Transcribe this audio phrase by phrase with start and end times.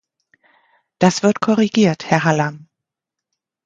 [0.97, 2.67] Das wird korrigiert, Herr Hallam.